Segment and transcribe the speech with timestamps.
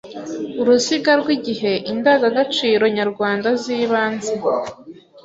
[0.61, 4.33] Uruziga rw’igihe indangagaciro nyarwanda z’ibanze